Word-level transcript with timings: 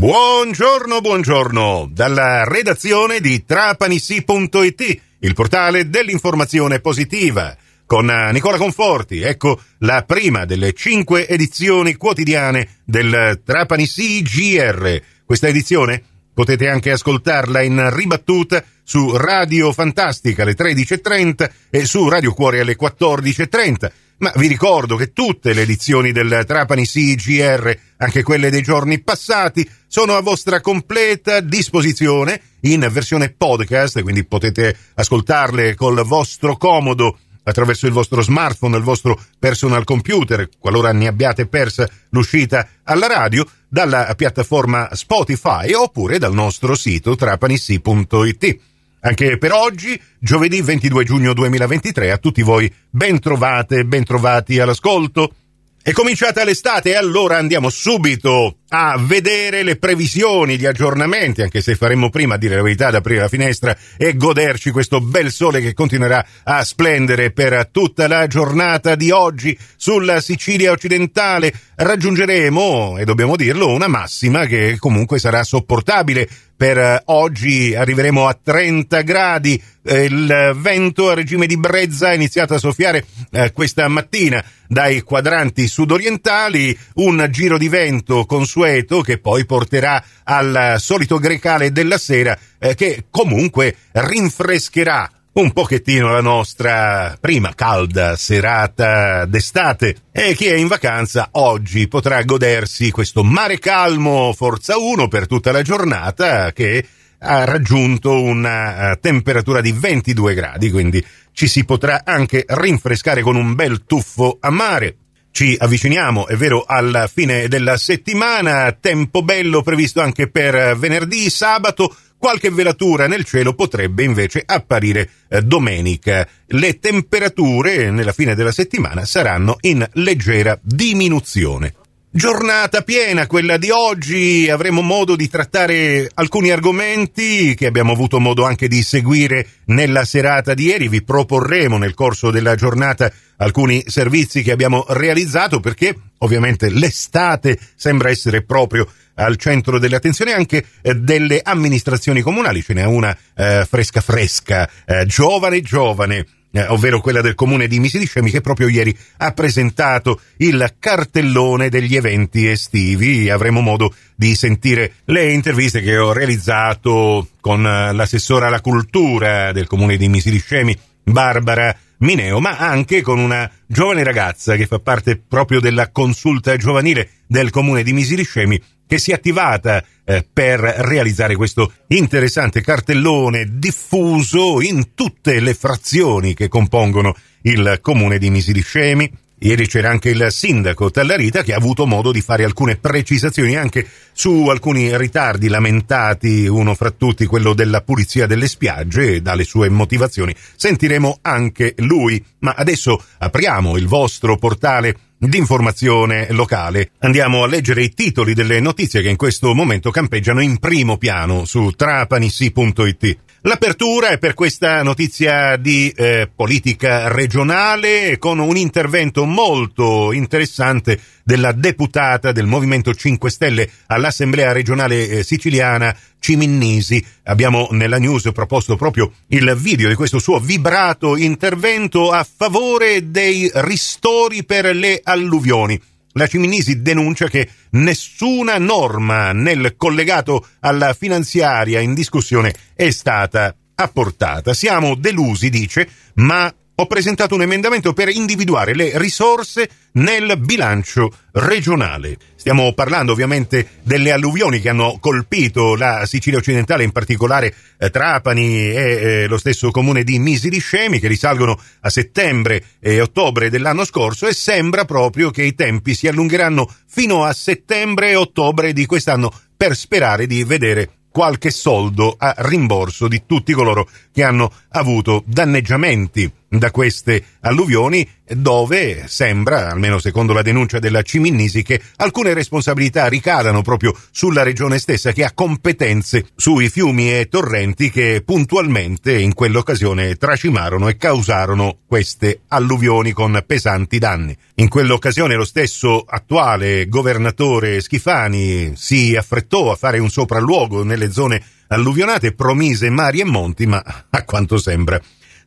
Buongiorno, 0.00 1.02
buongiorno, 1.02 1.90
dalla 1.92 2.44
redazione 2.44 3.20
di 3.20 3.44
trapanissi.it, 3.44 5.00
il 5.18 5.34
portale 5.34 5.90
dell'informazione 5.90 6.80
positiva. 6.80 7.54
Con 7.84 8.06
Nicola 8.32 8.56
Conforti, 8.56 9.20
ecco 9.20 9.60
la 9.80 10.02
prima 10.04 10.46
delle 10.46 10.72
cinque 10.72 11.28
edizioni 11.28 11.96
quotidiane 11.96 12.78
del 12.82 13.42
Trapanissi 13.44 14.22
GR. 14.22 15.02
Questa 15.22 15.48
edizione 15.48 16.02
potete 16.32 16.66
anche 16.66 16.92
ascoltarla 16.92 17.60
in 17.60 17.94
ribattuta 17.94 18.64
su 18.82 19.14
Radio 19.14 19.70
Fantastica 19.70 20.44
alle 20.44 20.56
13.30 20.56 21.50
e 21.68 21.84
su 21.84 22.08
Radio 22.08 22.32
Cuore 22.32 22.60
alle 22.60 22.74
14.30 22.74 23.90
ma 24.20 24.32
vi 24.36 24.46
ricordo 24.46 24.96
che 24.96 25.12
tutte 25.12 25.52
le 25.52 25.62
edizioni 25.62 26.12
del 26.12 26.44
Trapani 26.46 26.86
CGR, 26.86 27.76
anche 27.98 28.22
quelle 28.22 28.50
dei 28.50 28.62
giorni 28.62 29.00
passati, 29.00 29.68
sono 29.86 30.14
a 30.14 30.20
vostra 30.20 30.60
completa 30.60 31.40
disposizione 31.40 32.40
in 32.60 32.86
versione 32.92 33.30
podcast, 33.30 34.02
quindi 34.02 34.24
potete 34.24 34.76
ascoltarle 34.94 35.74
col 35.74 36.02
vostro 36.04 36.56
comodo 36.56 37.18
attraverso 37.42 37.86
il 37.86 37.92
vostro 37.92 38.20
smartphone, 38.20 38.76
il 38.76 38.82
vostro 38.82 39.18
personal 39.38 39.84
computer, 39.84 40.48
qualora 40.58 40.92
ne 40.92 41.06
abbiate 41.06 41.46
persa 41.46 41.88
l'uscita 42.10 42.68
alla 42.84 43.06
radio, 43.06 43.46
dalla 43.68 44.14
piattaforma 44.14 44.90
Spotify 44.92 45.72
oppure 45.72 46.18
dal 46.18 46.34
nostro 46.34 46.74
sito 46.74 47.16
trapanissi.it. 47.16 48.60
Anche 49.02 49.38
per 49.38 49.52
oggi, 49.52 50.00
giovedì 50.18 50.60
22 50.60 51.04
giugno 51.04 51.32
2023, 51.32 52.10
a 52.10 52.18
tutti 52.18 52.42
voi 52.42 52.70
ben 52.90 53.18
trovate 53.18 53.78
e 53.78 53.84
ben 53.84 54.04
trovati 54.04 54.58
all'ascolto. 54.58 55.34
È 55.82 55.92
cominciata 55.92 56.44
l'estate 56.44 56.90
e 56.90 56.96
allora 56.96 57.38
andiamo 57.38 57.70
subito 57.70 58.58
a 58.72 58.96
vedere 58.98 59.62
le 59.62 59.76
previsioni, 59.76 60.56
gli 60.56 60.66
aggiornamenti, 60.66 61.42
anche 61.42 61.60
se 61.60 61.74
faremmo 61.74 62.08
prima, 62.10 62.34
a 62.34 62.38
dire 62.38 62.56
la 62.56 62.62
verità, 62.62 62.88
ad 62.88 62.94
aprire 62.94 63.20
la 63.20 63.28
finestra 63.28 63.76
e 63.96 64.16
goderci 64.16 64.70
questo 64.70 65.00
bel 65.00 65.32
sole 65.32 65.60
che 65.60 65.74
continuerà 65.74 66.24
a 66.44 66.64
splendere 66.64 67.32
per 67.32 67.68
tutta 67.72 68.06
la 68.06 68.26
giornata 68.26 68.94
di 68.94 69.10
oggi 69.10 69.58
sulla 69.76 70.20
Sicilia 70.20 70.70
occidentale. 70.70 71.52
Raggiungeremo, 71.74 72.98
e 72.98 73.04
dobbiamo 73.04 73.36
dirlo, 73.36 73.72
una 73.72 73.88
massima 73.88 74.46
che 74.46 74.76
comunque 74.78 75.18
sarà 75.18 75.42
sopportabile 75.42 76.28
per 76.60 76.76
eh, 76.76 77.02
oggi 77.06 77.74
arriveremo 77.74 78.28
a 78.28 78.38
30 78.40 79.00
gradi. 79.00 79.62
Eh, 79.82 80.04
il 80.04 80.52
vento 80.56 81.08
a 81.08 81.14
regime 81.14 81.46
di 81.46 81.56
brezza 81.56 82.10
è 82.10 82.14
iniziato 82.14 82.52
a 82.52 82.58
soffiare 82.58 83.06
eh, 83.30 83.50
questa 83.52 83.88
mattina 83.88 84.44
dai 84.68 85.00
quadranti 85.00 85.66
sudorientali, 85.66 86.78
un 86.96 87.26
giro 87.30 87.56
di 87.56 87.70
vento 87.70 88.26
consueto 88.60 89.00
che 89.00 89.18
poi 89.18 89.46
porterà 89.46 90.02
al 90.24 90.74
solito 90.78 91.18
grecale 91.18 91.72
della 91.72 91.96
sera 91.96 92.38
che 92.74 93.04
comunque 93.10 93.74
rinfrescherà 93.92 95.10
un 95.32 95.52
pochettino 95.52 96.10
la 96.10 96.20
nostra 96.20 97.16
prima 97.18 97.54
calda 97.54 98.16
serata 98.16 99.24
d'estate 99.24 99.96
e 100.12 100.34
chi 100.34 100.46
è 100.46 100.56
in 100.56 100.66
vacanza 100.66 101.28
oggi 101.32 101.88
potrà 101.88 102.22
godersi 102.22 102.90
questo 102.90 103.22
mare 103.22 103.58
calmo 103.58 104.34
Forza 104.36 104.76
1 104.76 105.08
per 105.08 105.26
tutta 105.26 105.52
la 105.52 105.62
giornata 105.62 106.52
che 106.52 106.84
ha 107.22 107.44
raggiunto 107.44 108.20
una 108.20 108.96
temperatura 108.98 109.60
di 109.60 109.72
22 109.72 110.34
gradi, 110.34 110.70
quindi 110.70 111.04
ci 111.32 111.48
si 111.48 111.66
potrà 111.66 112.00
anche 112.02 112.44
rinfrescare 112.46 113.20
con 113.20 113.36
un 113.36 113.54
bel 113.54 113.84
tuffo 113.84 114.38
a 114.40 114.48
mare. 114.50 114.96
Ci 115.32 115.56
avviciniamo, 115.58 116.26
è 116.26 116.36
vero, 116.36 116.64
alla 116.66 117.06
fine 117.06 117.48
della 117.48 117.76
settimana, 117.76 118.76
tempo 118.78 119.22
bello 119.22 119.62
previsto 119.62 120.00
anche 120.00 120.28
per 120.28 120.76
venerdì, 120.76 121.30
sabato, 121.30 121.94
Qualche 122.20 122.50
velatura 122.50 123.06
nel 123.06 123.24
cielo 123.24 123.54
potrebbe 123.54 124.02
invece 124.02 124.42
apparire 124.44 125.08
eh, 125.26 125.40
domenica. 125.40 126.28
Le 126.48 126.78
temperature 126.78 127.90
nella 127.90 128.12
fine 128.12 128.34
della 128.34 128.52
settimana 128.52 129.06
saranno 129.06 129.56
in 129.60 129.88
leggera 129.94 130.58
diminuzione. 130.60 131.76
Giornata 132.12 132.82
piena 132.82 133.28
quella 133.28 133.56
di 133.56 133.70
oggi, 133.70 134.50
avremo 134.50 134.82
modo 134.82 135.14
di 135.14 135.28
trattare 135.28 136.10
alcuni 136.14 136.50
argomenti 136.50 137.54
che 137.54 137.66
abbiamo 137.66 137.92
avuto 137.92 138.18
modo 138.18 138.44
anche 138.44 138.66
di 138.66 138.82
seguire 138.82 139.46
nella 139.66 140.04
serata 140.04 140.52
di 140.52 140.64
ieri, 140.64 140.88
vi 140.88 141.04
proporremo 141.04 141.78
nel 141.78 141.94
corso 141.94 142.32
della 142.32 142.56
giornata 142.56 143.12
alcuni 143.36 143.84
servizi 143.86 144.42
che 144.42 144.50
abbiamo 144.50 144.84
realizzato 144.88 145.60
perché 145.60 145.94
ovviamente 146.18 146.68
l'estate 146.68 147.56
sembra 147.76 148.10
essere 148.10 148.42
proprio 148.42 148.88
al 149.14 149.36
centro 149.36 149.78
dell'attenzione 149.78 150.32
anche 150.32 150.64
eh, 150.82 150.94
delle 150.94 151.40
amministrazioni 151.40 152.22
comunali, 152.22 152.60
ce 152.60 152.74
n'è 152.74 152.84
una 152.86 153.16
eh, 153.36 153.64
fresca 153.70 154.00
fresca, 154.00 154.68
eh, 154.84 155.06
giovane 155.06 155.60
giovane 155.60 156.26
eh, 156.52 156.66
ovvero 156.66 157.00
quella 157.00 157.20
del 157.20 157.34
comune 157.34 157.66
di 157.66 157.78
Misiliscemi 157.78 158.30
che 158.30 158.40
proprio 158.40 158.68
ieri 158.68 158.96
ha 159.18 159.32
presentato 159.32 160.20
il 160.38 160.74
cartellone 160.78 161.68
degli 161.68 161.96
eventi 161.96 162.46
estivi. 162.46 163.30
Avremo 163.30 163.60
modo 163.60 163.94
di 164.14 164.34
sentire 164.34 164.94
le 165.06 165.32
interviste 165.32 165.80
che 165.80 165.96
ho 165.96 166.12
realizzato 166.12 167.28
con 167.40 167.64
eh, 167.66 167.92
l'assessora 167.92 168.48
alla 168.48 168.60
cultura 168.60 169.52
del 169.52 169.66
comune 169.66 169.96
di 169.96 170.08
Misiliscemi, 170.08 170.76
Barbara 171.04 171.76
Mineo, 171.98 172.40
ma 172.40 172.56
anche 172.56 173.02
con 173.02 173.18
una 173.18 173.50
giovane 173.66 174.02
ragazza 174.02 174.56
che 174.56 174.66
fa 174.66 174.78
parte 174.78 175.16
proprio 175.16 175.60
della 175.60 175.90
consulta 175.90 176.56
giovanile 176.56 177.10
del 177.26 177.50
comune 177.50 177.82
di 177.82 177.92
Misiliscemi 177.92 178.60
che 178.90 178.98
si 178.98 179.12
è 179.12 179.14
attivata 179.14 179.84
eh, 180.04 180.26
per 180.32 180.58
realizzare 180.58 181.36
questo 181.36 181.74
interessante 181.86 182.60
cartellone 182.60 183.46
diffuso 183.48 184.60
in 184.60 184.94
tutte 184.94 185.38
le 185.38 185.54
frazioni 185.54 186.34
che 186.34 186.48
compongono 186.48 187.14
il 187.42 187.78
comune 187.80 188.18
di 188.18 188.30
Misiliscemi. 188.30 189.08
Ieri 189.42 189.66
c'era 189.66 189.88
anche 189.88 190.10
il 190.10 190.26
sindaco 190.28 190.90
Tallarita 190.90 191.42
che 191.42 191.54
ha 191.54 191.56
avuto 191.56 191.86
modo 191.86 192.12
di 192.12 192.20
fare 192.20 192.44
alcune 192.44 192.76
precisazioni 192.76 193.56
anche 193.56 193.86
su 194.12 194.48
alcuni 194.48 194.94
ritardi 194.98 195.48
lamentati, 195.48 196.46
uno 196.46 196.74
fra 196.74 196.90
tutti 196.90 197.24
quello 197.24 197.54
della 197.54 197.80
pulizia 197.80 198.26
delle 198.26 198.46
spiagge 198.46 199.14
e 199.14 199.20
dalle 199.22 199.44
sue 199.44 199.70
motivazioni. 199.70 200.34
Sentiremo 200.56 201.20
anche 201.22 201.72
lui, 201.78 202.22
ma 202.40 202.52
adesso 202.54 203.02
apriamo 203.16 203.78
il 203.78 203.86
vostro 203.86 204.36
portale 204.36 204.94
d'informazione 205.16 206.28
locale. 206.32 206.90
Andiamo 206.98 207.42
a 207.42 207.46
leggere 207.46 207.82
i 207.82 207.94
titoli 207.94 208.34
delle 208.34 208.60
notizie 208.60 209.00
che 209.00 209.08
in 209.08 209.16
questo 209.16 209.54
momento 209.54 209.90
campeggiano 209.90 210.40
in 210.40 210.58
primo 210.58 210.98
piano 210.98 211.46
su 211.46 211.70
trapanissi.it. 211.70 213.18
L'apertura 213.44 214.08
è 214.08 214.18
per 214.18 214.34
questa 214.34 214.82
notizia 214.82 215.56
di 215.56 215.88
eh, 215.96 216.28
politica 216.34 217.08
regionale 217.08 218.18
con 218.18 218.38
un 218.38 218.54
intervento 218.54 219.24
molto 219.24 220.12
interessante 220.12 221.00
della 221.24 221.52
deputata 221.52 222.32
del 222.32 222.44
Movimento 222.44 222.92
5 222.92 223.30
Stelle 223.30 223.70
all'Assemblea 223.86 224.52
regionale 224.52 225.08
eh, 225.08 225.22
siciliana 225.22 225.96
Ciminnisi. 226.18 227.02
Abbiamo 227.24 227.68
nella 227.70 227.98
news 227.98 228.30
proposto 228.34 228.76
proprio 228.76 229.10
il 229.28 229.56
video 229.56 229.88
di 229.88 229.94
questo 229.94 230.18
suo 230.18 230.38
vibrato 230.38 231.16
intervento 231.16 232.10
a 232.10 232.26
favore 232.30 233.10
dei 233.10 233.50
ristori 233.54 234.44
per 234.44 234.66
le 234.76 235.00
alluvioni. 235.02 235.80
La 236.14 236.26
Ciminisi 236.26 236.82
denuncia 236.82 237.28
che 237.28 237.48
nessuna 237.70 238.58
norma 238.58 239.32
nel 239.32 239.74
collegato 239.76 240.46
alla 240.60 240.92
finanziaria 240.92 241.78
in 241.80 241.94
discussione 241.94 242.52
è 242.74 242.90
stata 242.90 243.54
apportata. 243.74 244.52
Siamo 244.52 244.96
delusi, 244.96 245.50
dice, 245.50 245.88
ma 246.14 246.52
ho 246.80 246.86
presentato 246.86 247.34
un 247.34 247.42
emendamento 247.42 247.92
per 247.92 248.08
individuare 248.08 248.74
le 248.74 248.92
risorse 248.94 249.68
nel 249.92 250.38
bilancio 250.38 251.12
regionale. 251.32 252.16
Stiamo 252.36 252.72
parlando 252.72 253.12
ovviamente 253.12 253.80
delle 253.82 254.12
alluvioni 254.12 254.60
che 254.60 254.70
hanno 254.70 254.96
colpito 254.98 255.76
la 255.76 256.06
Sicilia 256.06 256.38
occidentale, 256.38 256.82
in 256.82 256.90
particolare 256.90 257.54
eh, 257.78 257.90
Trapani 257.90 258.70
e 258.70 258.72
eh, 258.74 259.26
lo 259.26 259.36
stesso 259.36 259.70
comune 259.70 260.04
di 260.04 260.18
Misiliscemi, 260.18 261.00
che 261.00 261.08
risalgono 261.08 261.60
a 261.80 261.90
settembre 261.90 262.64
e 262.80 262.98
ottobre 262.98 263.50
dell'anno 263.50 263.84
scorso 263.84 264.26
e 264.26 264.32
sembra 264.32 264.86
proprio 264.86 265.30
che 265.30 265.42
i 265.42 265.54
tempi 265.54 265.94
si 265.94 266.08
allungheranno 266.08 266.66
fino 266.86 267.24
a 267.24 267.34
settembre 267.34 268.08
e 268.08 268.16
ottobre 268.16 268.72
di 268.72 268.86
quest'anno 268.86 269.30
per 269.54 269.76
sperare 269.76 270.26
di 270.26 270.42
vedere 270.44 270.92
qualche 271.10 271.50
soldo 271.50 272.14
a 272.16 272.34
rimborso 272.38 273.06
di 273.06 273.24
tutti 273.26 273.52
coloro 273.52 273.86
che 274.10 274.22
hanno 274.22 274.50
avuto 274.70 275.22
danneggiamenti. 275.26 276.38
Da 276.50 276.72
queste 276.72 277.22
alluvioni 277.42 278.06
dove 278.26 279.04
sembra, 279.06 279.70
almeno 279.70 279.98
secondo 280.00 280.32
la 280.32 280.42
denuncia 280.42 280.80
della 280.80 281.02
Ciminnisi, 281.02 281.62
che 281.62 281.80
alcune 281.96 282.34
responsabilità 282.34 283.06
ricadano 283.06 283.62
proprio 283.62 283.94
sulla 284.10 284.42
regione 284.42 284.78
stessa 284.78 285.12
che 285.12 285.24
ha 285.24 285.32
competenze 285.32 286.26
sui 286.34 286.68
fiumi 286.68 287.12
e 287.12 287.28
torrenti 287.28 287.90
che 287.90 288.22
puntualmente 288.24 289.16
in 289.16 289.32
quell'occasione 289.32 290.16
tracimarono 290.16 290.88
e 290.88 290.96
causarono 290.96 291.78
queste 291.86 292.40
alluvioni 292.48 293.12
con 293.12 293.42
pesanti 293.46 293.98
danni. 293.98 294.36
In 294.56 294.68
quell'occasione 294.68 295.36
lo 295.36 295.44
stesso 295.44 296.04
attuale 296.06 296.88
governatore 296.88 297.80
Schifani 297.80 298.72
si 298.74 299.14
affrettò 299.14 299.70
a 299.70 299.76
fare 299.76 299.98
un 299.98 300.10
sopralluogo 300.10 300.82
nelle 300.82 301.12
zone 301.12 301.42
alluvionate, 301.68 302.32
promise 302.32 302.90
mari 302.90 303.20
e 303.20 303.24
monti, 303.24 303.66
ma 303.66 303.82
a 304.10 304.24
quanto 304.24 304.58
sembra 304.58 305.00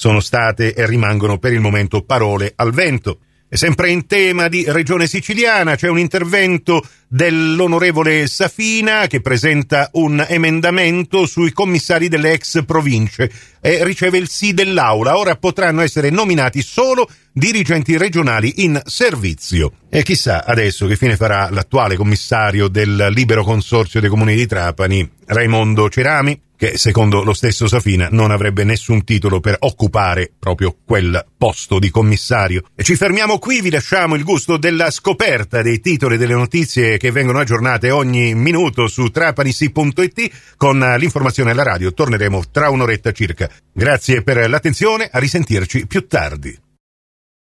sono 0.00 0.20
state 0.20 0.72
e 0.72 0.86
rimangono 0.86 1.36
per 1.36 1.52
il 1.52 1.60
momento 1.60 2.00
parole 2.00 2.54
al 2.56 2.72
vento. 2.72 3.18
E 3.50 3.58
sempre 3.58 3.90
in 3.90 4.06
tema 4.06 4.48
di 4.48 4.64
regione 4.66 5.06
siciliana 5.06 5.76
c'è 5.76 5.88
un 5.88 5.98
intervento 5.98 6.82
dell'onorevole 7.06 8.26
Safina 8.26 9.06
che 9.08 9.20
presenta 9.20 9.90
un 9.94 10.24
emendamento 10.26 11.26
sui 11.26 11.52
commissari 11.52 12.08
delle 12.08 12.32
ex 12.32 12.64
province 12.64 13.30
e 13.60 13.84
riceve 13.84 14.16
il 14.16 14.30
sì 14.30 14.54
dell'Aula. 14.54 15.18
Ora 15.18 15.36
potranno 15.36 15.82
essere 15.82 16.08
nominati 16.08 16.62
solo 16.62 17.06
dirigenti 17.30 17.98
regionali 17.98 18.64
in 18.64 18.80
servizio. 18.82 19.72
E 19.90 20.02
chissà 20.02 20.46
adesso 20.46 20.86
che 20.86 20.96
fine 20.96 21.16
farà 21.16 21.50
l'attuale 21.50 21.96
commissario 21.96 22.68
del 22.68 23.08
libero 23.10 23.44
consorzio 23.44 24.00
dei 24.00 24.08
comuni 24.08 24.34
di 24.34 24.46
Trapani, 24.46 25.06
Raimondo 25.26 25.90
Cerami, 25.90 26.40
che 26.60 26.76
secondo 26.76 27.22
lo 27.22 27.32
stesso 27.32 27.66
Safina 27.66 28.08
non 28.10 28.30
avrebbe 28.30 28.64
nessun 28.64 29.02
titolo 29.02 29.40
per 29.40 29.56
occupare 29.60 30.30
proprio 30.38 30.76
quel 30.84 31.24
posto 31.38 31.78
di 31.78 31.88
commissario. 31.88 32.64
E 32.74 32.84
ci 32.84 32.96
fermiamo 32.96 33.38
qui, 33.38 33.62
vi 33.62 33.70
lasciamo 33.70 34.14
il 34.14 34.24
gusto 34.24 34.58
della 34.58 34.90
scoperta 34.90 35.62
dei 35.62 35.80
titoli 35.80 36.18
delle 36.18 36.34
notizie 36.34 36.98
che 36.98 37.12
vengono 37.12 37.38
aggiornate 37.38 37.90
ogni 37.90 38.34
minuto 38.34 38.88
su 38.88 39.08
trapanisi.it 39.08 40.30
con 40.58 40.78
l'informazione 40.98 41.52
alla 41.52 41.62
radio. 41.62 41.94
Torneremo 41.94 42.42
tra 42.52 42.68
un'oretta 42.68 43.12
circa. 43.12 43.48
Grazie 43.72 44.20
per 44.20 44.46
l'attenzione, 44.46 45.08
a 45.10 45.18
risentirci 45.18 45.86
più 45.86 46.06
tardi. 46.06 46.68